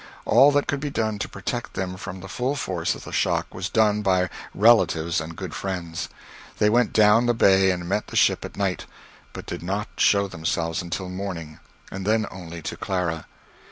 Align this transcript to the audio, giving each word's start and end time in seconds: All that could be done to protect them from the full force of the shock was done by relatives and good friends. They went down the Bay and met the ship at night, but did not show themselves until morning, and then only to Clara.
All 0.25 0.49
that 0.53 0.65
could 0.65 0.79
be 0.79 0.89
done 0.89 1.19
to 1.19 1.29
protect 1.29 1.75
them 1.75 1.95
from 1.95 2.21
the 2.21 2.27
full 2.27 2.55
force 2.55 2.95
of 2.95 3.03
the 3.03 3.11
shock 3.11 3.53
was 3.53 3.69
done 3.69 4.01
by 4.01 4.31
relatives 4.55 5.21
and 5.21 5.35
good 5.35 5.53
friends. 5.53 6.09
They 6.57 6.71
went 6.71 6.91
down 6.91 7.27
the 7.27 7.35
Bay 7.35 7.69
and 7.69 7.87
met 7.87 8.07
the 8.07 8.15
ship 8.15 8.43
at 8.43 8.57
night, 8.57 8.87
but 9.31 9.45
did 9.45 9.61
not 9.61 9.89
show 9.97 10.27
themselves 10.27 10.81
until 10.81 11.07
morning, 11.07 11.59
and 11.91 12.03
then 12.03 12.25
only 12.31 12.63
to 12.63 12.75
Clara. 12.75 13.27